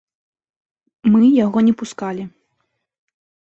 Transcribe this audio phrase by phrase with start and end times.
[1.11, 2.23] Мы яго не пускалі.